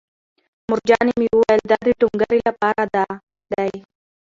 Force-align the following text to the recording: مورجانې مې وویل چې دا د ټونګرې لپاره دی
مورجانې 0.69 1.13
مې 1.19 1.27
وویل 1.33 1.59
چې 1.63 1.67
دا 1.71 1.77
د 1.85 1.87
ټونګرې 1.99 2.39
لپاره 2.47 2.83
دی 2.93 3.69